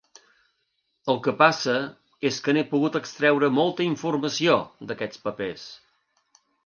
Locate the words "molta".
3.59-3.85